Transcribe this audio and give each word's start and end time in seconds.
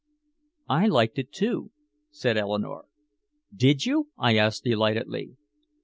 "I 0.67 0.87
liked 0.87 1.19
it 1.19 1.31
too," 1.31 1.69
said 2.09 2.35
Eleanore. 2.35 2.85
"Did 3.55 3.85
you?" 3.85 4.09
I 4.17 4.35
asked 4.35 4.63
delightedly. 4.63 5.35